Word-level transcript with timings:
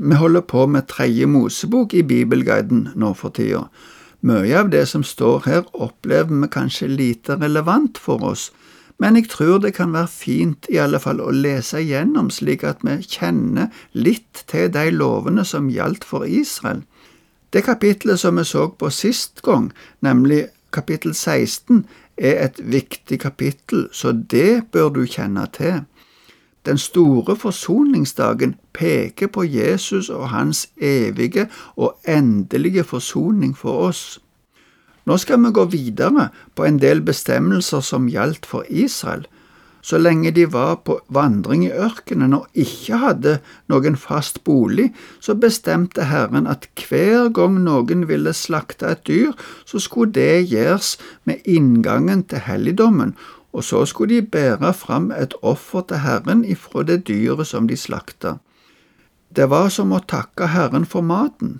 Vi 0.00 0.14
holder 0.14 0.40
på 0.40 0.66
med 0.66 0.86
tredje 0.86 1.26
Mosebok 1.26 1.94
i 1.94 2.04
Bibelguiden 2.06 2.84
nå 2.94 3.08
for 3.18 3.34
tida. 3.34 3.64
Mye 4.22 4.60
av 4.60 4.68
det 4.70 4.84
som 4.86 5.02
står 5.02 5.40
her, 5.46 5.64
opplever 5.74 6.30
vi 6.30 6.48
kanskje 6.54 6.86
lite 6.86 7.34
relevant 7.40 7.98
for 7.98 8.22
oss, 8.30 8.52
men 9.02 9.18
jeg 9.18 9.26
tror 9.32 9.58
det 9.62 9.72
kan 9.74 9.90
være 9.94 10.10
fint 10.12 10.68
i 10.70 10.78
alle 10.78 11.00
fall 11.02 11.18
å 11.18 11.34
lese 11.34 11.82
igjennom 11.82 12.30
slik 12.30 12.62
at 12.66 12.86
vi 12.86 12.94
kjenner 13.02 13.74
litt 13.98 14.44
til 14.46 14.70
de 14.74 14.86
lovene 14.94 15.42
som 15.42 15.66
gjaldt 15.70 16.06
for 16.06 16.30
Israel. 16.30 16.84
Det 17.50 17.64
kapitlet 17.66 18.22
som 18.22 18.38
vi 18.38 18.46
så 18.46 18.68
på 18.70 18.94
sist 18.94 19.42
gang, 19.42 19.72
nemlig 19.98 20.44
kapittel 20.70 21.10
16, 21.10 21.82
er 22.14 22.44
et 22.46 22.62
viktig 22.62 23.18
kapittel, 23.26 23.88
så 23.90 24.14
det 24.14 24.70
bør 24.70 24.94
du 24.94 25.06
kjenne 25.06 25.50
til. 25.58 25.82
Den 26.66 26.78
store 26.78 27.36
forsoningsdagen 27.36 28.56
peker 28.72 29.26
på 29.26 29.44
Jesus 29.44 30.10
og 30.10 30.28
hans 30.28 30.68
evige 30.76 31.48
og 31.76 31.98
endelige 32.08 32.84
forsoning 32.84 33.56
for 33.56 33.88
oss. 33.88 34.20
Nå 35.08 35.16
skal 35.16 35.40
vi 35.40 35.54
gå 35.56 35.64
videre 35.72 36.28
på 36.54 36.66
en 36.68 36.78
del 36.82 37.00
bestemmelser 37.00 37.80
som 37.80 38.10
gjaldt 38.12 38.46
for 38.46 38.66
Israel. 38.68 39.24
Så 39.80 39.96
lenge 39.98 40.30
de 40.36 40.44
var 40.52 40.82
på 40.84 40.98
vandring 41.08 41.62
i 41.64 41.70
ørkenen 41.72 42.34
og 42.36 42.48
ikke 42.52 42.98
hadde 43.00 43.38
noen 43.72 43.96
fast 43.96 44.42
bolig, 44.44 44.90
så 45.20 45.32
bestemte 45.38 46.10
Herren 46.10 46.50
at 46.50 46.66
hver 46.82 47.30
gang 47.32 47.60
noen 47.64 48.04
ville 48.10 48.34
slakte 48.36 48.90
et 48.90 49.06
dyr, 49.08 49.32
så 49.64 49.80
skulle 49.80 50.12
det 50.12 50.50
gjøres 50.50 50.96
med 51.24 51.46
inngangen 51.48 52.26
til 52.28 52.44
helligdommen, 52.44 53.14
og 53.58 53.64
så 53.64 53.82
skulle 53.90 54.14
de 54.14 54.26
bære 54.26 54.70
fram 54.74 55.10
et 55.10 55.34
offer 55.42 55.82
til 55.90 55.98
Herren 56.04 56.44
ifra 56.44 56.84
det 56.86 57.08
dyret 57.08 57.46
som 57.46 57.66
de 57.68 57.76
slakta. 57.76 58.36
Det 59.36 59.50
var 59.50 59.68
som 59.74 59.92
å 59.92 59.98
takke 59.98 60.52
Herren 60.54 60.86
for 60.86 61.02
maten. 61.02 61.58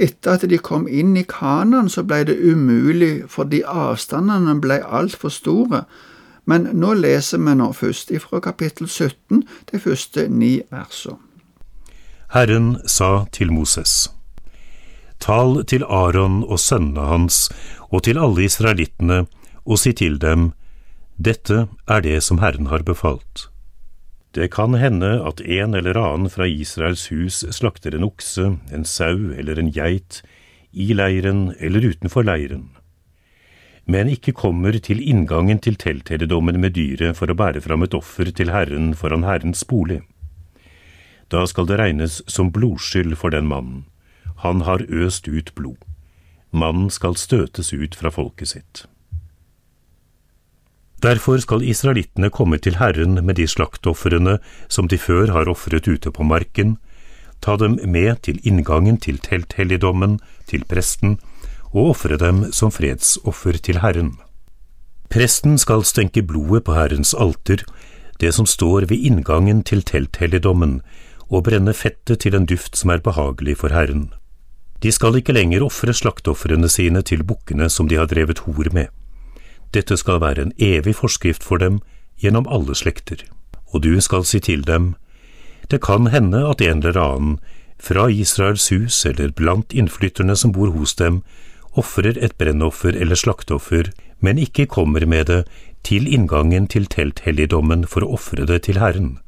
Etter 0.00 0.36
at 0.36 0.48
de 0.48 0.58
kom 0.58 0.88
inn 0.88 1.12
i 1.16 1.24
Kanan, 1.28 1.88
så 1.92 2.04
ble 2.08 2.24
det 2.28 2.38
umulig 2.40 3.28
fordi 3.28 3.62
avstandene 3.68 4.56
ble 4.64 4.80
altfor 4.80 5.32
store, 5.32 5.84
men 6.46 6.68
nå 6.72 6.94
leser 6.96 7.42
vi 7.44 7.54
nå 7.58 7.70
først 7.76 8.10
ifra 8.16 8.40
kapittel 8.40 8.88
17 8.88 9.44
de 9.72 9.80
første 9.80 10.28
ni 10.28 10.60
versene. 10.72 11.20
Herren 12.32 12.76
sa 12.86 13.26
til 13.32 13.52
Moses, 13.52 14.10
Tal 15.20 15.64
til 15.64 15.84
Aron 15.84 16.42
og 16.44 16.58
sønnene 16.60 17.06
hans 17.06 17.46
og 17.88 18.02
til 18.08 18.18
alle 18.18 18.44
israelittene 18.44 19.26
og 19.64 19.78
si 19.78 19.92
til 19.92 20.18
dem, 20.20 20.50
dette 21.16 21.66
er 21.88 22.02
det 22.04 22.20
som 22.22 22.38
Herren 22.42 22.68
har 22.68 22.84
befalt. 22.84 23.48
Det 24.36 24.50
kan 24.52 24.74
hende 24.76 25.16
at 25.24 25.40
en 25.40 25.74
eller 25.74 25.96
annen 25.96 26.28
fra 26.28 26.44
Israels 26.46 27.06
hus 27.08 27.40
slakter 27.56 27.96
en 27.96 28.04
okse, 28.04 28.58
en 28.72 28.84
sau 28.84 29.32
eller 29.32 29.58
en 29.58 29.72
geit, 29.72 30.20
i 30.76 30.92
leiren 30.92 31.54
eller 31.56 31.88
utenfor 31.88 32.26
leiren, 32.26 32.68
men 33.86 34.10
ikke 34.10 34.34
kommer 34.34 34.74
til 34.82 34.98
inngangen 35.00 35.60
til 35.62 35.78
teltherredommen 35.78 36.58
med 36.60 36.74
dyret 36.74 37.16
for 37.16 37.30
å 37.30 37.36
bære 37.38 37.62
fram 37.62 37.86
et 37.86 37.94
offer 37.94 38.32
til 38.34 38.50
Herren 38.50 38.90
foran 38.98 39.24
Herrens 39.24 39.62
bolig. 39.64 40.00
Da 41.30 41.44
skal 41.46 41.68
det 41.70 41.78
regnes 41.78 42.18
som 42.30 42.50
blodskyld 42.52 43.14
for 43.16 43.30
den 43.30 43.46
mannen. 43.46 43.86
Han 44.42 44.66
har 44.66 44.82
øst 44.90 45.30
ut 45.30 45.54
blod. 45.54 45.78
Mannen 46.50 46.90
skal 46.90 47.16
støtes 47.16 47.72
ut 47.72 47.94
fra 47.94 48.10
folket 48.10 48.52
sitt. 48.52 48.84
Derfor 51.02 51.38
skal 51.38 51.62
israelittene 51.62 52.30
komme 52.32 52.58
til 52.58 52.78
Herren 52.80 53.18
med 53.20 53.36
de 53.36 53.46
slaktofrene 53.46 54.38
som 54.68 54.88
de 54.88 54.98
før 54.98 55.32
har 55.34 55.50
ofret 55.52 55.88
ute 55.88 56.10
på 56.10 56.24
marken, 56.24 56.78
ta 57.44 57.56
dem 57.60 57.78
med 57.84 58.22
til 58.22 58.40
inngangen 58.48 58.96
til 58.96 59.18
telthelligdommen, 59.20 60.18
til 60.48 60.64
presten, 60.64 61.18
og 61.74 61.92
ofre 61.92 62.16
dem 62.16 62.46
som 62.52 62.72
fredsoffer 62.72 63.60
til 63.60 63.82
Herren. 63.84 64.16
Presten 65.12 65.58
skal 65.58 65.84
stenke 65.84 66.24
blodet 66.24 66.64
på 66.64 66.74
Herrens 66.74 67.14
alter, 67.14 67.62
det 68.20 68.32
som 68.34 68.46
står 68.46 68.88
ved 68.88 68.96
inngangen 68.96 69.62
til 69.62 69.84
telthelligdommen, 69.84 70.80
og 71.28 71.44
brenne 71.44 71.74
fettet 71.74 72.22
til 72.24 72.34
en 72.34 72.46
duft 72.46 72.76
som 72.78 72.90
er 72.90 73.04
behagelig 73.04 73.58
for 73.60 73.74
Herren. 73.74 74.08
De 74.82 74.92
skal 74.92 75.16
ikke 75.18 75.34
lenger 75.36 75.64
ofre 75.66 75.92
slaktofrene 75.92 76.68
sine 76.72 77.02
til 77.02 77.24
bukkene 77.24 77.68
som 77.70 77.88
de 77.88 77.98
har 78.00 78.08
drevet 78.08 78.44
hor 78.46 78.72
med. 78.72 78.88
Dette 79.74 79.96
skal 79.96 80.20
være 80.20 80.42
en 80.42 80.54
evig 80.58 80.96
forskrift 81.00 81.44
for 81.44 81.62
dem 81.62 81.80
gjennom 82.22 82.46
alle 82.48 82.74
slekter, 82.74 83.24
og 83.72 83.82
du 83.82 84.00
skal 84.00 84.24
si 84.24 84.40
til 84.40 84.64
dem, 84.64 84.94
det 85.70 85.82
kan 85.82 86.06
hende 86.12 86.44
at 86.46 86.62
en 86.62 86.82
eller 86.82 87.00
annen 87.00 87.38
fra 87.78 88.08
Israels 88.10 88.70
hus 88.70 89.04
eller 89.06 89.34
blant 89.34 89.74
innflytterne 89.74 90.36
som 90.36 90.52
bor 90.52 90.70
hos 90.72 90.94
dem, 90.94 91.22
ofrer 91.76 92.16
et 92.16 92.36
brennoffer 92.38 92.96
eller 92.96 93.18
slakteoffer, 93.18 93.90
men 94.20 94.38
ikke 94.38 94.66
kommer 94.66 95.04
med 95.06 95.26
det 95.26 95.42
til 95.84 96.08
inngangen 96.08 96.66
til 96.66 96.86
telthelligdommen 96.90 97.84
for 97.86 98.06
å 98.06 98.16
ofre 98.16 98.46
det 98.48 98.62
til 98.66 98.80
Herren. 98.80 99.18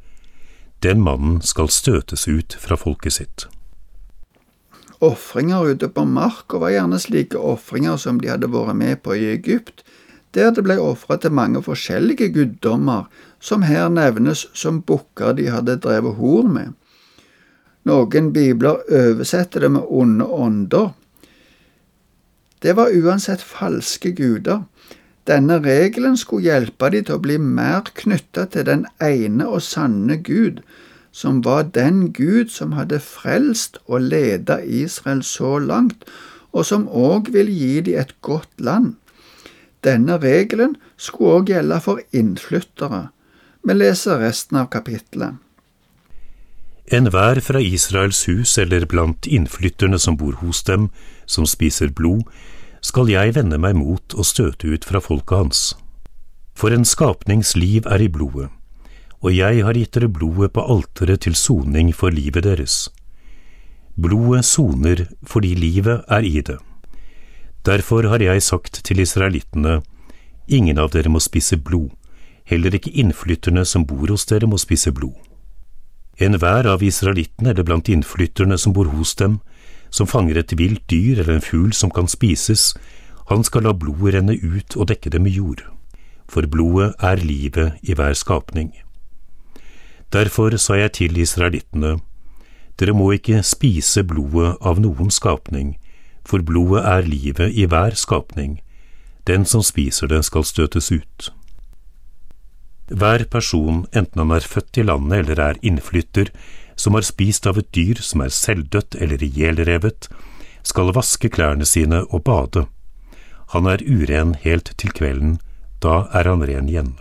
Den 0.82 1.02
mannen 1.02 1.40
skal 1.42 1.68
støtes 1.74 2.28
ut 2.28 2.56
fra 2.58 2.78
folket 2.78 3.18
sitt. 3.18 3.46
Ofringer 5.04 5.74
ute 5.74 5.90
på 5.94 6.02
marka 6.08 6.58
var 6.58 6.72
gjerne 6.74 6.98
slike 6.98 7.38
ofringer 7.38 7.98
som 8.00 8.18
de 8.22 8.30
hadde 8.32 8.50
vært 8.50 8.78
med 8.78 9.02
på 9.04 9.14
i 9.14 9.28
Egypt, 9.34 9.84
der 10.34 10.50
det 10.54 10.64
ble 10.66 10.76
ofra 10.82 11.16
til 11.16 11.32
mange 11.32 11.62
forskjellige 11.64 12.32
guddommer, 12.34 13.08
som 13.40 13.62
her 13.62 13.88
nevnes 13.88 14.46
som 14.54 14.82
bukker 14.82 15.32
de 15.38 15.48
hadde 15.52 15.78
drevet 15.84 16.18
hor 16.18 16.48
med. 16.48 16.74
Noen 17.88 18.32
bibler 18.34 18.82
oversetter 18.92 19.64
det 19.64 19.70
med 19.72 19.86
onde 19.88 20.26
ånder. 20.26 20.90
Det 22.62 22.74
var 22.76 22.92
uansett 22.92 23.42
falske 23.42 24.12
guder. 24.12 24.64
Denne 25.28 25.58
regelen 25.62 26.16
skulle 26.16 26.48
hjelpe 26.48 26.90
de 26.92 27.02
til 27.04 27.18
å 27.18 27.22
bli 27.22 27.36
mer 27.38 27.88
knytta 27.96 28.46
til 28.52 28.66
den 28.68 28.86
ene 29.04 29.46
og 29.46 29.62
sanne 29.62 30.16
Gud, 30.24 30.62
som 31.12 31.42
var 31.44 31.68
den 31.74 32.08
Gud 32.16 32.52
som 32.52 32.74
hadde 32.76 33.00
frelst 33.04 33.78
og 33.86 34.08
leda 34.08 34.58
Israel 34.64 35.22
så 35.22 35.58
langt, 35.58 36.04
og 36.52 36.64
som 36.64 36.88
òg 36.88 37.32
ville 37.34 37.52
gi 37.52 37.80
de 37.84 37.96
et 38.00 38.14
godt 38.24 38.52
land. 38.56 38.96
Denne 39.84 40.18
regelen 40.18 40.76
skulle 40.96 41.40
også 41.40 41.52
gjelde 41.52 41.80
for 41.80 42.00
innflyttere. 42.12 43.08
Vi 43.62 43.74
leser 43.74 44.20
resten 44.22 44.58
av 44.58 44.70
kapittelet. 44.72 45.38
Enhver 46.88 47.40
fra 47.44 47.60
Israels 47.60 48.22
hus 48.30 48.56
eller 48.58 48.86
blant 48.88 49.26
innflytterne 49.28 49.98
som 50.00 50.16
bor 50.16 50.38
hos 50.40 50.62
dem, 50.64 50.88
som 51.26 51.46
spiser 51.46 51.92
blod, 51.92 52.24
skal 52.80 53.10
jeg 53.12 53.34
vende 53.36 53.58
meg 53.60 53.76
mot 53.76 54.14
og 54.14 54.24
støte 54.24 54.70
ut 54.72 54.86
fra 54.88 55.02
folket 55.04 55.36
hans. 55.36 55.62
For 56.56 56.72
en 56.72 56.86
skapnings 56.88 57.54
liv 57.56 57.86
er 57.86 58.02
i 58.02 58.08
blodet, 58.08 58.48
og 59.20 59.34
jeg 59.34 59.64
har 59.66 59.76
gitt 59.76 59.94
dere 59.94 60.08
blodet 60.08 60.54
på 60.56 60.64
alteret 60.64 61.26
til 61.26 61.36
soning 61.36 61.92
for 61.94 62.14
livet 62.14 62.46
deres. 62.46 62.88
Blodet 63.98 64.46
soner 64.46 65.04
fordi 65.26 65.54
livet 65.58 66.06
er 66.08 66.24
i 66.24 66.40
det. 66.40 66.58
Derfor 67.66 68.08
har 68.08 68.22
jeg 68.22 68.42
sagt 68.42 68.84
til 68.84 69.00
israelittene, 69.00 69.80
ingen 70.46 70.78
av 70.78 70.92
dere 70.94 71.10
må 71.10 71.20
spise 71.20 71.56
blod, 71.56 71.90
heller 72.48 72.74
ikke 72.74 72.94
innflytterne 72.94 73.64
som 73.66 73.84
bor 73.86 74.08
hos 74.08 74.24
dere 74.26 74.48
må 74.48 74.58
spise 74.58 74.92
blod. 74.94 75.16
Enhver 76.18 76.66
av 76.66 76.82
israelittene 76.82 77.52
eller 77.52 77.66
blant 77.66 77.88
innflytterne 77.88 78.58
som 78.58 78.72
bor 78.72 78.88
hos 78.90 79.14
dem, 79.14 79.38
som 79.90 80.06
fanger 80.06 80.38
et 80.38 80.54
vilt 80.58 80.84
dyr 80.90 81.20
eller 81.20 81.38
en 81.38 81.44
fugl 81.44 81.72
som 81.72 81.90
kan 81.90 82.08
spises, 82.08 82.72
han 83.28 83.44
skal 83.44 83.66
la 83.68 83.74
blodet 83.76 84.14
renne 84.16 84.34
ut 84.40 84.76
og 84.76 84.88
dekke 84.88 85.12
det 85.12 85.20
med 85.20 85.36
jord, 85.36 85.62
for 86.28 86.46
blodet 86.48 86.94
er 87.04 87.20
livet 87.20 87.76
i 87.82 87.94
hver 87.94 88.16
skapning. 88.16 88.72
Derfor 90.12 90.56
sa 90.56 90.78
jeg 90.80 90.92
til 90.96 91.20
israelittene, 91.20 91.98
dere 92.80 92.94
må 92.96 93.10
ikke 93.12 93.42
spise 93.44 94.04
blodet 94.06 94.54
av 94.64 94.80
noen 94.80 95.12
skapning, 95.12 95.76
for 96.28 96.44
blodet 96.44 96.84
er 96.84 97.08
livet 97.08 97.56
i 97.56 97.64
hver 97.64 97.96
skapning. 97.96 98.58
Den 99.26 99.44
som 99.48 99.64
spiser 99.64 100.10
det, 100.12 100.24
skal 100.28 100.44
støtes 100.44 100.90
ut. 100.92 101.32
Hver 102.88 103.24
person, 103.28 103.84
enten 103.92 104.22
han 104.22 104.32
er 104.32 104.44
født 104.44 104.80
i 104.80 104.84
landet 104.84 105.18
eller 105.24 105.42
er 105.44 105.60
innflytter, 105.62 106.30
som 106.76 106.94
har 106.96 107.04
spist 107.04 107.46
av 107.48 107.58
et 107.60 107.68
dyr 107.74 108.00
som 108.04 108.22
er 108.24 108.32
selvdødt 108.32 108.96
eller 109.00 109.24
ihjelrevet, 109.24 110.08
skal 110.64 110.94
vaske 110.96 111.28
klærne 111.32 111.66
sine 111.68 112.04
og 112.06 112.24
bade. 112.28 112.66
Han 113.52 113.66
er 113.66 113.84
uren 113.84 114.34
helt 114.40 114.72
til 114.80 114.92
kvelden, 114.92 115.38
da 115.84 116.06
er 116.12 116.28
han 116.28 116.44
ren 116.44 116.68
igjen. 116.68 116.94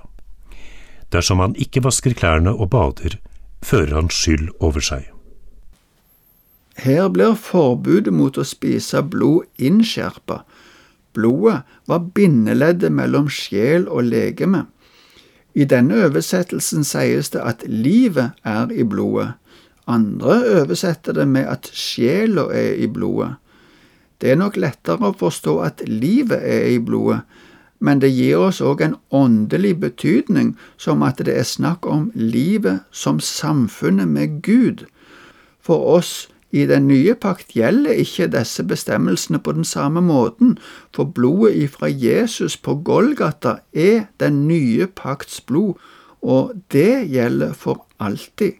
Dersom 1.11 1.39
han 1.43 1.55
ikke 1.55 1.83
vasker 1.83 2.15
klærne 2.15 2.51
og 2.55 2.71
bader, 2.71 3.19
fører 3.63 3.95
han 4.01 4.11
skyld 4.11 4.49
over 4.59 4.83
seg. 4.83 5.07
Her 6.77 7.09
blir 7.09 7.33
forbudet 7.39 8.13
mot 8.13 8.37
å 8.37 8.45
spise 8.45 9.01
blod 9.01 9.47
innskjerpa. 9.57 10.43
Blodet 11.17 11.63
var 11.89 12.05
bindeleddet 12.13 12.93
mellom 12.93 13.31
sjel 13.33 13.87
og 13.89 14.11
legeme. 14.11 14.67
I 15.57 15.65
denne 15.65 16.03
oversettelsen 16.05 16.85
sies 16.85 17.33
det 17.33 17.41
at 17.41 17.65
livet 17.65 18.37
er 18.45 18.69
i 18.69 18.85
blodet, 18.85 19.33
Andre 19.87 20.61
oversetter 20.61 21.13
det 21.15 21.27
med 21.31 21.47
at 21.47 21.69
sjela 21.71 22.49
er 22.51 22.75
i 22.75 22.87
blodet. 22.91 23.37
Det 24.19 24.33
er 24.33 24.39
nok 24.39 24.57
lettere 24.59 25.11
å 25.11 25.15
forstå 25.15 25.53
at 25.63 25.83
livet 25.87 26.43
er 26.43 26.65
i 26.73 26.79
blodet, 26.83 27.21
men 27.79 28.01
det 28.01 28.09
gir 28.11 28.41
oss 28.41 28.59
òg 28.59 28.81
en 28.81 28.97
åndelig 29.13 29.77
betydning, 29.79 30.55
som 30.77 31.05
at 31.07 31.21
det 31.23 31.37
er 31.37 31.47
snakk 31.47 31.85
om 31.85 32.09
livet 32.15 32.83
som 32.91 33.21
samfunnet 33.23 34.09
med 34.09 34.41
Gud. 34.43 34.87
For 35.61 35.79
oss 35.95 36.27
i 36.51 36.65
den 36.65 36.87
nye 36.87 37.15
pakt 37.15 37.51
gjelder 37.55 37.97
ikke 37.99 38.29
disse 38.31 38.63
bestemmelsene 38.63 39.39
på 39.43 39.51
den 39.51 39.67
samme 39.67 40.01
måten, 40.01 40.57
for 40.95 41.03
blodet 41.03 41.55
ifra 41.63 41.89
Jesus 41.91 42.57
på 42.57 42.77
Golgata 42.87 43.57
er 43.73 44.07
den 44.19 44.47
nye 44.47 44.87
pakts 44.87 45.41
blod, 45.41 45.75
og 46.21 46.55
det 46.71 47.09
gjelder 47.11 47.53
for 47.53 47.85
alltid. 47.99 48.53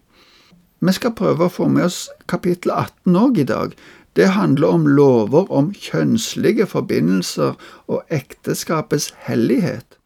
Vi 0.80 0.94
skal 0.94 1.16
prøve 1.18 1.48
å 1.48 1.54
få 1.54 1.68
med 1.74 1.88
oss 1.88 2.04
kapittel 2.30 2.72
18 2.76 3.16
òg 3.18 3.40
i 3.42 3.48
dag. 3.50 3.72
Det 4.18 4.28
handler 4.34 4.74
om 4.74 4.88
lover 4.88 5.50
om 5.54 5.72
kjønnslige 5.74 6.68
forbindelser 6.70 7.56
og 7.88 8.04
ekteskapets 8.14 9.14
hellighet. 9.26 9.98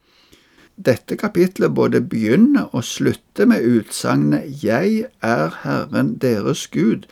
Dette 0.75 1.17
kapitlet 1.19 1.73
både 1.75 2.01
begynner 2.01 2.69
og 2.71 2.85
slutter 2.87 3.49
med 3.51 3.65
utsagnet 3.67 4.63
Jeg 4.63 5.05
er 5.21 5.57
Herren 5.63 6.15
deres 6.23 6.67
Gud, 6.71 7.05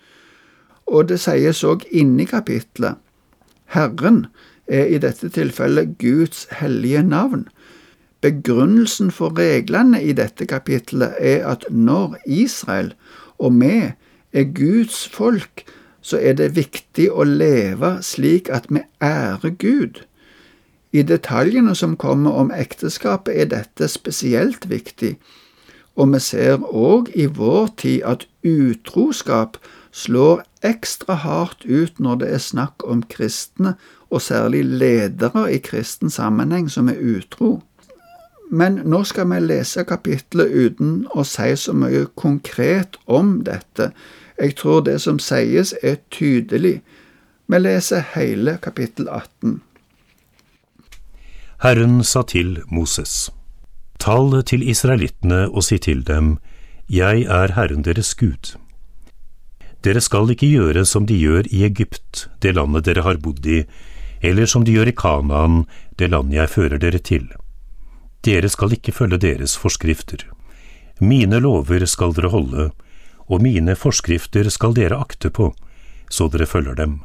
og 0.89 1.09
det 1.09 1.19
sies 1.21 1.63
òg 1.63 1.85
inni 1.91 2.25
kapitlet. 2.29 2.97
Herren 3.69 4.25
er 4.67 4.89
i 4.89 4.97
dette 5.01 5.29
tilfellet 5.33 5.97
Guds 6.01 6.47
hellige 6.59 7.03
navn. 7.05 7.47
Begrunnelsen 8.21 9.11
for 9.15 9.31
reglene 9.37 10.01
i 10.03 10.13
dette 10.13 10.45
kapitlet 10.49 11.15
er 11.19 11.45
at 11.47 11.65
når 11.69 12.17
Israel 12.25 12.93
og 13.39 13.55
vi 13.61 13.91
er 14.33 14.43
Guds 14.55 15.07
folk, 15.07 15.63
så 16.01 16.17
er 16.17 16.35
det 16.39 16.55
viktig 16.55 17.09
å 17.11 17.23
leve 17.23 17.97
slik 18.03 18.49
at 18.49 18.67
vi 18.69 18.83
ærer 19.03 19.55
Gud. 19.61 20.03
I 20.91 21.03
detaljene 21.05 21.75
som 21.75 21.97
kommer 21.97 22.33
om 22.41 22.51
ekteskapet, 22.51 23.35
er 23.37 23.49
dette 23.51 23.87
spesielt 23.87 24.69
viktig, 24.69 25.17
og 25.95 26.13
vi 26.13 26.21
ser 26.23 26.63
òg 26.65 27.11
i 27.13 27.27
vår 27.29 27.67
tid 27.77 28.01
at 28.09 28.25
utroskap 28.43 29.59
slår 29.91 30.43
ekstra 30.65 31.15
hardt 31.23 31.65
ut 31.65 31.99
når 31.99 32.21
det 32.21 32.29
er 32.33 32.43
snakk 32.43 32.83
om 32.83 33.03
kristne, 33.03 33.75
og 34.09 34.21
særlig 34.21 34.63
ledere 34.65 35.45
i 35.53 35.59
kristen 35.61 36.09
sammenheng 36.09 36.69
som 36.69 36.89
er 36.89 36.97
utro. 36.97 37.59
Men 38.49 38.81
nå 38.89 39.03
skal 39.05 39.29
vi 39.29 39.39
lese 39.43 39.83
kapittelet 39.85 40.49
uten 40.49 40.93
å 41.13 41.23
si 41.27 41.51
så 41.53 41.75
mye 41.77 42.07
konkret 42.17 42.97
om 43.05 43.43
dette. 43.45 43.91
Jeg 44.41 44.55
tror 44.57 44.81
det 44.87 44.97
som 45.03 45.19
sies, 45.21 45.75
er 45.83 45.99
tydelig. 46.09 46.79
Vi 47.45 47.59
leser 47.59 48.05
hele 48.15 48.57
kapittel 48.61 49.09
18. 49.09 49.59
Herren 51.61 52.03
sa 52.03 52.23
til 52.23 52.61
Moses, 52.71 53.29
Tal 53.99 54.31
til 54.47 54.63
israelittene 54.63 55.49
og 55.49 55.63
si 55.67 55.77
til 55.77 56.01
dem, 56.07 56.37
Jeg 56.89 57.27
er 57.27 57.53
Herren 57.53 57.83
deres 57.83 58.15
Gud. 58.15 58.55
Dere 59.85 60.01
skal 60.03 60.31
ikke 60.33 60.49
gjøre 60.49 60.83
som 60.85 61.05
de 61.07 61.15
gjør 61.15 61.47
i 61.55 61.63
Egypt, 61.63 62.27
det 62.43 62.55
landet 62.57 62.87
dere 62.87 63.05
har 63.05 63.21
bodd 63.23 63.45
i, 63.47 63.63
eller 64.19 64.49
som 64.49 64.65
de 64.67 64.75
gjør 64.75 64.91
i 64.91 64.95
Kanaan, 64.95 65.63
det 65.95 66.11
landet 66.11 66.35
jeg 66.35 66.53
fører 66.55 66.81
dere 66.81 66.99
til. 66.99 67.29
Dere 68.27 68.49
skal 68.51 68.75
ikke 68.75 68.91
følge 68.91 69.21
deres 69.23 69.55
forskrifter. 69.55 70.25
Mine 70.99 71.39
lover 71.39 71.85
skal 71.87 72.11
dere 72.15 72.31
holde, 72.33 72.69
og 73.29 73.41
mine 73.41 73.75
forskrifter 73.79 74.49
skal 74.51 74.75
dere 74.75 74.99
akte 74.99 75.31
på, 75.31 75.53
så 76.11 76.27
dere 76.27 76.49
følger 76.49 76.75
dem. 76.75 76.99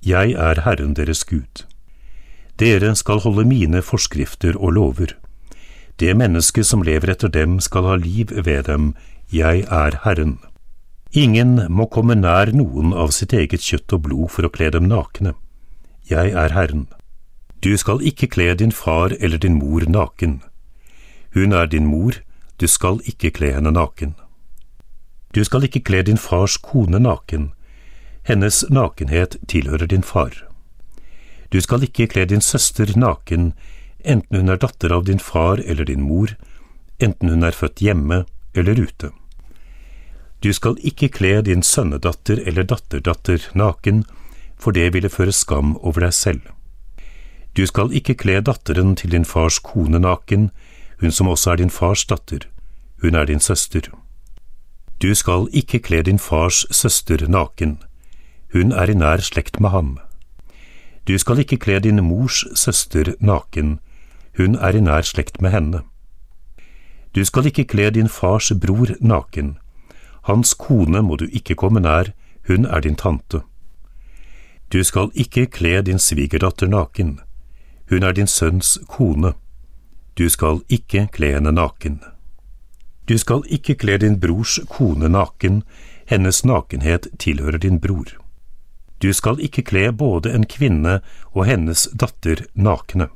Jeg 0.00 0.32
er 0.32 0.62
Herren 0.64 0.94
deres 0.96 1.24
Gud. 1.28 1.66
Dere 2.58 2.94
skal 2.96 3.20
holde 3.20 3.44
mine 3.44 3.82
forskrifter 3.82 4.56
og 4.56 4.72
lover. 4.78 5.12
Det 5.98 6.14
mennesket 6.16 6.66
som 6.66 6.82
lever 6.82 7.12
etter 7.12 7.28
dem 7.28 7.58
skal 7.60 7.84
ha 7.84 7.96
liv 7.98 8.30
ved 8.32 8.64
dem, 8.70 8.94
jeg 9.30 9.66
er 9.66 9.98
Herren. 10.04 10.38
Ingen 11.16 11.56
må 11.72 11.86
komme 11.88 12.12
nær 12.14 12.50
noen 12.52 12.92
av 12.92 13.14
sitt 13.16 13.32
eget 13.32 13.64
kjøtt 13.64 13.92
og 13.96 14.02
blod 14.04 14.30
for 14.34 14.44
å 14.44 14.52
kle 14.52 14.68
dem 14.74 14.90
nakne. 14.90 15.32
Jeg 16.04 16.34
er 16.36 16.52
Herren. 16.52 16.86
Du 17.64 17.72
skal 17.80 18.02
ikke 18.04 18.28
kle 18.28 18.52
din 18.54 18.72
far 18.72 19.14
eller 19.18 19.40
din 19.40 19.56
mor 19.56 19.86
naken. 19.88 20.42
Hun 21.32 21.52
er 21.52 21.66
din 21.66 21.86
mor, 21.88 22.20
du 22.60 22.66
skal 22.68 23.00
ikke 23.08 23.30
kle 23.30 23.54
henne 23.56 23.72
naken. 23.72 24.14
Du 25.32 25.44
skal 25.44 25.64
ikke 25.64 25.80
kle 25.80 26.02
din 26.04 26.20
fars 26.20 26.56
kone 26.56 27.00
naken, 27.00 27.52
hennes 28.28 28.64
nakenhet 28.68 29.36
tilhører 29.48 29.88
din 29.88 30.04
far. 30.04 30.32
Du 31.52 31.60
skal 31.60 31.82
ikke 31.82 32.06
kle 32.06 32.26
din 32.28 32.44
søster 32.44 32.92
naken, 32.96 33.54
enten 34.04 34.36
hun 34.36 34.48
er 34.48 34.60
datter 34.60 34.92
av 34.92 35.06
din 35.08 35.20
far 35.20 35.60
eller 35.64 35.88
din 35.88 36.04
mor, 36.04 36.36
enten 37.00 37.32
hun 37.32 37.42
er 37.42 37.56
født 37.56 37.80
hjemme 37.80 38.24
eller 38.54 38.76
ute. 38.76 39.10
Du 40.42 40.52
skal 40.52 40.76
ikke 40.86 41.08
kle 41.08 41.42
din 41.42 41.62
sønnedatter 41.62 42.38
eller 42.46 42.62
datterdatter 42.62 43.48
naken, 43.54 44.04
for 44.58 44.70
det 44.70 44.92
ville 44.94 45.10
føre 45.10 45.32
skam 45.32 45.76
over 45.76 46.00
deg 46.06 46.14
selv. 46.14 46.40
Du 47.56 47.66
skal 47.66 47.90
ikke 47.92 48.14
kle 48.14 48.40
datteren 48.40 48.94
til 48.96 49.10
din 49.10 49.24
fars 49.24 49.58
kone 49.58 49.98
naken, 49.98 50.50
hun 51.00 51.10
som 51.10 51.28
også 51.28 51.52
er 51.52 51.56
din 51.56 51.70
fars 51.70 52.04
datter, 52.06 52.46
hun 53.02 53.14
er 53.14 53.24
din 53.24 53.40
søster. 53.40 53.90
Du 55.02 55.14
skal 55.14 55.48
ikke 55.52 55.78
kle 55.78 56.02
din 56.02 56.18
fars 56.18 56.66
søster 56.70 57.26
naken, 57.28 57.78
hun 58.52 58.72
er 58.72 58.90
i 58.90 58.94
nær 58.94 59.22
slekt 59.22 59.60
med 59.60 59.70
ham. 59.70 59.98
Du 61.08 61.18
skal 61.18 61.38
ikke 61.38 61.56
kle 61.56 61.80
din 61.80 62.02
mors 62.04 62.44
søster 62.54 63.14
naken, 63.20 63.78
hun 64.36 64.54
er 64.54 64.76
i 64.76 64.80
nær 64.80 65.02
slekt 65.02 65.42
med 65.42 65.50
henne. 65.50 65.82
Du 67.14 67.24
skal 67.24 67.46
ikke 67.46 67.64
kle 67.64 67.90
din 67.90 68.08
fars 68.08 68.52
bror 68.60 68.94
naken, 69.00 69.56
hans 70.28 70.54
kone 70.54 71.02
må 71.02 71.16
du 71.16 71.26
ikke 71.32 71.56
komme 71.58 71.80
nær, 71.80 72.12
hun 72.48 72.66
er 72.66 72.84
din 72.84 72.96
tante. 72.96 73.42
Du 74.72 74.82
skal 74.84 75.10
ikke 75.14 75.46
kle 75.48 75.80
din 75.82 75.98
svigerdatter 75.98 76.68
naken, 76.68 77.18
hun 77.88 78.04
er 78.04 78.12
din 78.12 78.28
sønns 78.28 78.78
kone. 78.88 79.32
Du 80.18 80.28
skal 80.28 80.60
ikke 80.68 81.06
kle 81.12 81.32
henne 81.36 81.52
naken. 81.52 82.00
Du 83.08 83.16
skal 83.18 83.44
ikke 83.48 83.78
kle 83.80 83.96
din 84.02 84.18
brors 84.20 84.58
kone 84.68 85.08
naken, 85.08 85.62
hennes 86.06 86.44
nakenhet 86.44 87.08
tilhører 87.18 87.58
din 87.58 87.80
bror. 87.80 88.12
Du 88.98 89.12
skal 89.14 89.40
ikke 89.40 89.62
kle 89.62 89.92
både 89.92 90.34
en 90.34 90.44
kvinne 90.44 90.98
og 91.32 91.46
hennes 91.46 91.86
datter 91.94 92.44
nakne. 92.54 93.08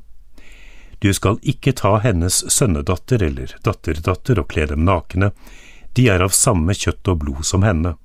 Du 1.02 1.10
skal 1.12 1.40
ikke 1.42 1.74
ta 1.74 1.96
hennes 2.04 2.44
sønnedatter 2.52 3.24
eller 3.26 3.56
datterdatter 3.66 4.38
og 4.38 4.48
kle 4.52 4.68
dem 4.70 4.84
nakne, 4.86 5.32
de 5.96 6.08
er 6.08 6.24
av 6.24 6.32
samme 6.36 6.74
kjøtt 6.76 7.08
og 7.12 7.20
blod 7.24 7.44
som 7.46 7.66
henne, 7.66 7.96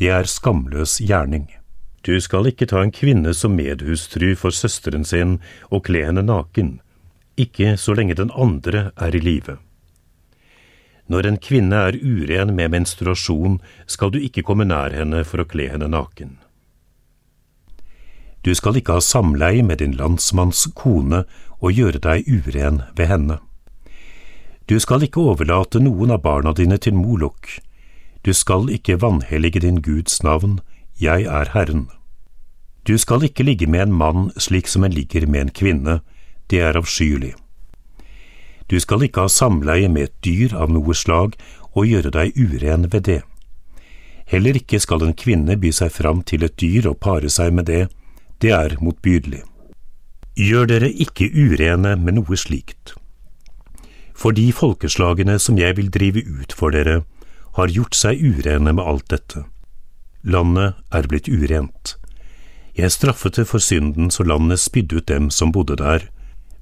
det 0.00 0.10
er 0.10 0.30
skamløs 0.30 0.98
gjerning. 1.04 1.46
Du 2.04 2.16
skal 2.20 2.48
ikke 2.50 2.68
ta 2.68 2.82
en 2.84 2.92
kvinne 2.92 3.32
som 3.36 3.54
medhustru 3.56 4.34
for 4.36 4.52
søsteren 4.52 5.04
sin 5.08 5.38
og 5.70 5.86
kle 5.88 6.04
henne 6.08 6.24
naken, 6.24 6.78
ikke 7.40 7.76
så 7.80 7.94
lenge 7.96 8.16
den 8.18 8.32
andre 8.34 8.90
er 8.96 9.16
i 9.16 9.22
live. 9.22 9.58
Når 11.08 11.28
en 11.28 11.38
kvinne 11.40 11.80
er 11.90 11.98
uren 12.00 12.54
med 12.56 12.72
menstruasjon, 12.72 13.58
skal 13.86 14.12
du 14.12 14.18
ikke 14.20 14.44
komme 14.46 14.64
nær 14.64 14.94
henne 14.96 15.20
for 15.28 15.42
å 15.42 15.48
kle 15.48 15.68
henne 15.72 15.88
naken. 15.92 16.38
Du 18.44 18.52
skal 18.56 18.76
ikke 18.76 18.98
ha 18.98 19.04
samleie 19.04 19.64
med 19.64 19.80
din 19.80 19.96
landsmanns 19.96 20.66
kone 20.76 21.24
og 21.60 21.72
gjøre 21.72 22.00
deg 22.04 22.28
uren 22.28 22.82
ved 22.96 23.08
henne. 23.08 23.38
Du 24.68 24.78
skal 24.80 25.02
ikke 25.04 25.20
overlate 25.20 25.80
noen 25.82 26.14
av 26.14 26.22
barna 26.24 26.54
dine 26.56 26.78
til 26.80 26.96
Molok. 26.96 27.50
Du 28.24 28.32
skal 28.32 28.70
ikke 28.72 28.96
vanhellige 29.02 29.60
din 29.60 29.82
Guds 29.84 30.22
navn, 30.24 30.60
jeg 30.96 31.26
er 31.28 31.50
Herren. 31.52 31.90
Du 32.88 32.96
skal 32.98 33.24
ikke 33.24 33.44
ligge 33.44 33.68
med 33.68 33.82
en 33.82 33.92
mann 33.92 34.30
slik 34.40 34.68
som 34.68 34.84
en 34.84 34.92
ligger 34.92 35.26
med 35.26 35.40
en 35.40 35.52
kvinne, 35.60 36.00
det 36.48 36.62
er 36.64 36.80
avskyelig. 36.80 37.34
Du 38.70 38.80
skal 38.80 39.04
ikke 39.04 39.26
ha 39.26 39.28
samleie 39.28 39.88
med 39.88 40.08
et 40.08 40.16
dyr 40.24 40.56
av 40.56 40.72
noe 40.72 40.96
slag 40.96 41.36
og 41.74 41.84
gjøre 41.84 42.14
deg 42.16 42.32
uren 42.40 42.88
ved 42.88 43.04
det. 43.04 43.20
Heller 44.24 44.56
ikke 44.56 44.80
skal 44.80 45.04
en 45.04 45.12
kvinne 45.12 45.58
by 45.60 45.72
seg 45.76 45.92
fram 45.92 46.24
til 46.24 46.44
et 46.48 46.56
dyr 46.60 46.88
og 46.88 47.00
pare 47.04 47.28
seg 47.28 47.52
med 47.52 47.68
det, 47.68 47.88
det 48.40 48.56
er 48.56 48.78
motbydelig. 48.80 49.44
Gjør 50.40 50.72
dere 50.72 50.88
ikke 50.88 51.28
urene 51.28 51.98
med 52.00 52.16
noe 52.16 52.36
slikt. 52.40 52.96
For 54.14 54.32
de 54.32 54.46
folkeslagene 54.54 55.38
som 55.42 55.58
jeg 55.58 55.76
vil 55.76 55.90
drive 55.90 56.22
ut 56.22 56.54
for 56.54 56.74
dere, 56.74 57.02
har 57.54 57.70
gjort 57.70 57.94
seg 57.94 58.22
urene 58.22 58.72
med 58.74 58.82
alt 58.82 59.06
dette. 59.10 59.44
Landet 60.22 60.80
er 60.90 61.06
blitt 61.10 61.28
urent. 61.28 61.96
Jeg 62.74 62.90
straffet 62.90 63.36
det 63.38 63.46
for 63.46 63.62
synden 63.62 64.10
så 64.10 64.24
landet 64.26 64.62
spydde 64.62 64.98
ut 64.98 65.10
dem 65.10 65.30
som 65.30 65.52
bodde 65.54 65.76
der, 65.78 66.08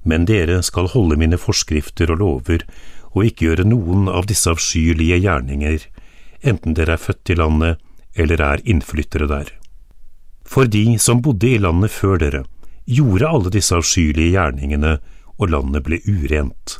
men 0.03 0.27
dere 0.29 0.59
skal 0.61 0.91
holde 0.93 1.17
mine 1.17 1.39
forskrifter 1.39 2.11
og 2.13 2.19
lover 2.21 2.65
og 3.13 3.25
ikke 3.29 3.47
gjøre 3.47 3.65
noen 3.65 4.09
av 4.09 4.27
disse 4.29 4.49
avskyelige 4.51 5.21
gjerninger, 5.23 5.85
enten 6.43 6.77
dere 6.77 6.97
er 6.97 7.01
født 7.01 7.33
i 7.33 7.39
landet 7.39 7.81
eller 8.19 8.41
er 8.41 8.63
innflyttere 8.69 9.29
der. 9.29 9.49
For 10.45 10.69
de 10.69 10.99
som 10.99 11.21
bodde 11.23 11.49
i 11.49 11.61
landet 11.61 11.93
før 11.93 12.19
dere, 12.21 12.43
gjorde 12.85 13.29
alle 13.29 13.53
disse 13.53 13.75
avskyelige 13.77 14.35
gjerningene, 14.35 14.97
og 15.41 15.49
landet 15.49 15.85
ble 15.87 15.97
urent. 16.05 16.77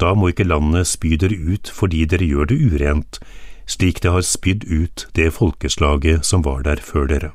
Da 0.00 0.12
må 0.14 0.30
ikke 0.30 0.46
landet 0.46 0.88
spy 0.90 1.16
dere 1.20 1.36
ut 1.36 1.70
fordi 1.72 2.04
dere 2.04 2.26
gjør 2.28 2.50
det 2.52 2.58
urent, 2.72 3.18
slik 3.66 4.02
det 4.04 4.12
har 4.12 4.24
spydd 4.24 4.66
ut 4.68 5.06
det 5.16 5.32
folkeslaget 5.34 6.26
som 6.26 6.44
var 6.46 6.62
der 6.66 6.82
før 6.82 7.08
dere. 7.10 7.32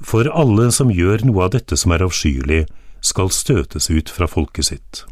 For 0.00 0.28
alle 0.30 0.68
som 0.74 0.92
gjør 0.94 1.24
noe 1.26 1.46
av 1.46 1.54
dette 1.54 1.78
som 1.78 1.94
er 1.94 2.04
avskyelig, 2.06 2.66
skal 3.00 3.30
støtes 3.30 3.88
ut 3.90 4.10
fra 4.10 4.26
folket 4.26 4.70
sitt. 4.70 5.04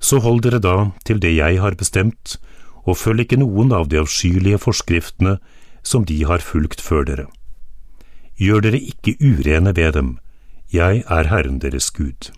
Så 0.00 0.20
hold 0.24 0.42
dere 0.44 0.60
da 0.60 0.92
til 1.04 1.20
det 1.20 1.34
jeg 1.36 1.60
har 1.60 1.76
bestemt, 1.80 2.36
og 2.84 2.98
følg 3.00 3.24
ikke 3.24 3.40
noen 3.40 3.72
av 3.72 3.88
de 3.88 4.00
avskyelige 4.00 4.60
forskriftene 4.60 5.38
som 5.84 6.04
de 6.08 6.18
har 6.28 6.44
fulgt 6.44 6.80
før 6.84 7.04
dere. 7.08 7.26
Gjør 8.40 8.64
dere 8.66 8.80
ikke 8.80 9.16
urene 9.20 9.72
ved 9.76 9.92
dem, 9.96 10.16
jeg 10.72 11.04
er 11.08 11.30
Herren 11.30 11.60
deres 11.62 11.90
Gud. 11.94 12.32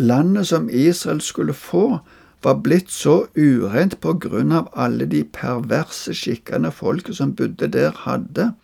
Landet 0.00 0.48
som 0.48 0.70
Israel 0.72 1.20
skulle 1.20 1.52
få, 1.52 2.00
var 2.42 2.60
blitt 2.64 2.88
så 2.90 3.26
urent 3.36 3.98
på 4.00 4.14
grunn 4.22 4.52
av 4.56 4.70
alle 4.72 5.04
de 5.04 5.20
perverse 5.28 6.14
skikkene 6.16 6.70
folket 6.72 7.18
som 7.18 7.34
bodde 7.36 7.68
der, 7.68 7.92
hadde. 8.06 8.54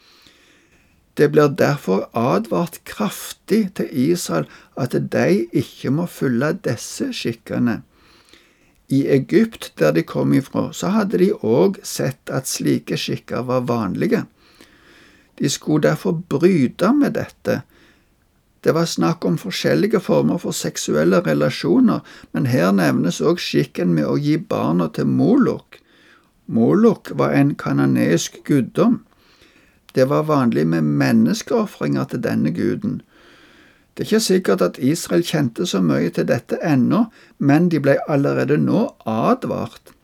Det 1.16 1.28
blir 1.32 1.52
derfor 1.52 2.08
advart 2.16 2.80
kraftig 2.88 3.74
til 3.76 3.92
Israel 3.92 4.48
at 4.80 4.96
de 5.12 5.44
ikke 5.52 5.92
må 5.92 6.08
følge 6.08 6.54
disse 6.64 7.10
skikkene. 7.12 7.82
I 8.88 9.02
Egypt, 9.10 9.72
der 9.78 9.92
de 9.92 10.06
kom 10.06 10.32
ifra, 10.32 10.70
så 10.72 10.92
hadde 10.94 11.18
de 11.20 11.32
òg 11.44 11.80
sett 11.84 12.30
at 12.32 12.48
slike 12.48 12.96
skikker 12.96 13.44
var 13.48 13.64
vanlige. 13.68 14.24
De 15.36 15.50
skulle 15.52 15.88
derfor 15.88 16.16
bryte 16.16 16.92
med 16.96 17.16
dette. 17.18 17.60
Det 18.66 18.72
var 18.74 18.88
snakk 18.90 19.22
om 19.24 19.36
forskjellige 19.38 20.00
former 20.02 20.40
for 20.42 20.50
seksuelle 20.50 21.20
relasjoner, 21.22 22.00
men 22.34 22.48
her 22.50 22.72
nevnes 22.74 23.20
òg 23.22 23.38
skikken 23.38 23.92
med 23.94 24.08
å 24.10 24.16
gi 24.18 24.40
barna 24.42 24.88
til 24.90 25.06
Molok. 25.06 25.78
Molok 26.50 27.12
var 27.14 27.36
en 27.38 27.52
kanonesk 27.54 28.40
guddom. 28.48 29.04
Det 29.94 30.08
var 30.10 30.26
vanlig 30.26 30.66
med 30.66 30.82
menneskeofringer 30.82 32.10
til 32.10 32.24
denne 32.26 32.50
guden. 32.50 33.04
Det 33.94 34.02
er 34.02 34.10
ikke 34.10 34.24
sikkert 34.26 34.64
at 34.66 34.82
Israel 34.82 35.22
kjente 35.22 35.62
så 35.62 35.78
mye 35.78 36.10
til 36.10 36.26
dette 36.26 36.58
ennå, 36.58 37.06
men 37.38 37.70
de 37.70 37.78
ble 37.78 38.00
allerede 38.10 38.58
nå 38.58 38.88
advart. 39.06 39.94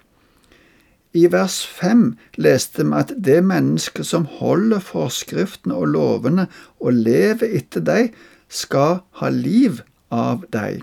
I 1.19 1.27
vers 1.35 1.65
fem 1.67 2.13
leste 2.39 2.87
vi 2.87 2.95
at 2.97 3.11
det 3.19 3.43
mennesket 3.45 4.07
som 4.07 4.31
holder 4.39 4.79
forskriftene 4.87 5.75
og 5.75 5.91
lovene 5.99 6.47
og 6.79 7.03
lever 7.03 7.59
etter 7.59 7.83
dem, 7.91 8.15
skal 8.53 9.01
ha 9.21 9.31
liv 9.33 9.81
av 10.13 10.45
deg. 10.53 10.83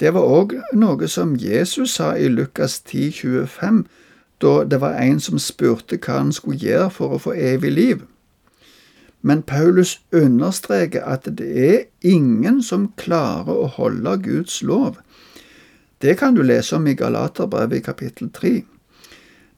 Det 0.00 0.14
var 0.16 0.24
òg 0.26 0.54
noe 0.74 1.08
som 1.08 1.36
Jesus 1.38 1.98
sa 1.98 2.14
i 2.16 2.30
Lukas 2.32 2.80
10, 2.80 3.12
25, 3.12 3.84
da 4.42 4.64
det 4.64 4.80
var 4.82 4.96
en 4.98 5.20
som 5.20 5.38
spurte 5.38 6.00
hva 6.00 6.16
han 6.22 6.32
skulle 6.34 6.58
gjøre 6.58 6.88
for 6.96 7.14
å 7.14 7.20
få 7.22 7.36
evig 7.36 7.70
liv. 7.76 8.00
Men 9.22 9.44
Paulus 9.46 10.00
understreker 10.10 11.04
at 11.06 11.28
det 11.38 11.50
er 11.68 11.84
ingen 12.02 12.58
som 12.62 12.90
klarer 12.98 13.54
å 13.54 13.68
holde 13.76 14.16
Guds 14.24 14.62
lov. 14.66 14.98
Det 16.02 16.16
kan 16.18 16.34
du 16.34 16.42
lese 16.42 16.74
om 16.76 16.88
i 16.90 16.96
Galaterbrevet 16.98 17.78
i 17.78 17.86
kapittel 17.86 18.32
3. 18.34 18.64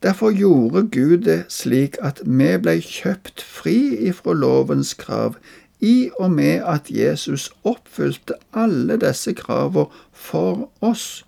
Derfor 0.04 0.34
gjorde 0.36 0.82
Gud 0.92 1.24
det 1.24 1.44
slik 1.48 1.96
at 2.04 2.20
vi 2.26 2.50
ble 2.60 2.76
kjøpt 2.84 3.40
fri 3.40 3.96
ifra 4.10 4.34
lovens 4.36 4.92
krav, 5.00 5.38
i 5.84 6.10
og 6.16 6.32
med 6.32 6.64
at 6.64 6.88
Jesus 6.90 7.50
oppfylte 7.64 8.38
alle 8.56 8.96
disse 9.02 9.34
kravene 9.36 9.92
for 10.12 10.70
oss. 10.80 11.24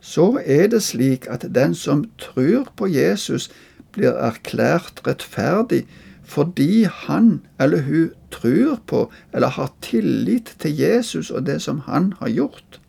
Så 0.00 0.40
er 0.44 0.66
det 0.72 0.82
slik 0.82 1.28
at 1.30 1.46
den 1.54 1.74
som 1.74 2.04
tror 2.18 2.68
på 2.76 2.88
Jesus, 2.90 3.50
blir 3.92 4.14
erklært 4.14 5.02
rettferdig 5.06 5.86
fordi 6.28 6.84
han 6.84 7.38
eller 7.60 7.86
hun 7.86 8.10
tror 8.30 8.76
på 8.86 9.06
eller 9.32 9.48
har 9.56 9.72
tillit 9.80 10.52
til 10.60 10.76
Jesus 10.76 11.30
og 11.30 11.46
det 11.46 11.62
som 11.64 11.80
han 11.86 12.12
har 12.20 12.28
gjort. 12.28 12.80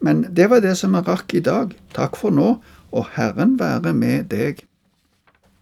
Men 0.00 0.26
det 0.36 0.50
var 0.50 0.60
det 0.60 0.76
som 0.78 0.92
vi 0.94 1.02
rakk 1.06 1.34
i 1.34 1.40
dag. 1.40 1.72
Takk 1.96 2.20
for 2.20 2.30
nå, 2.30 2.58
og 2.92 3.06
Herren 3.16 3.56
være 3.58 3.94
med 3.96 4.28
deg. 4.30 4.67